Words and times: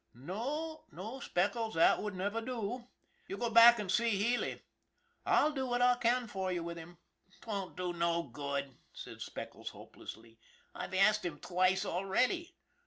"No, 0.15 0.85
no, 0.91 1.19
Speckles, 1.19 1.75
that 1.75 2.01
would 2.01 2.15
never 2.15 2.41
do. 2.41 2.87
You 3.27 3.37
go 3.37 3.51
back 3.51 3.77
and 3.77 3.91
see 3.91 4.17
Healy. 4.17 4.59
I'll 5.27 5.51
do 5.51 5.67
what 5.67 5.83
I 5.83 5.93
can 5.97 6.25
for 6.27 6.51
you 6.51 6.63
with 6.63 6.75
him."" 6.75 6.97
'Twon't 7.41 7.75
do 7.75 7.93
no 7.93 8.23
good," 8.23 8.75
said 8.93 9.21
Speckles 9.21 9.69
hopelessly." 9.69 10.39
I've 10.73 10.95
asked 10.95 11.23
him 11.23 11.37
twice 11.39 11.85
already." 11.85 12.55